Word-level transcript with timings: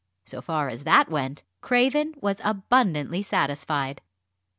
So 0.25 0.41
far 0.41 0.67
as 0.67 0.83
that 0.83 1.09
went, 1.11 1.43
Craven 1.61 2.15
was 2.19 2.41
abundantly 2.43 3.21
satisfied. 3.21 4.01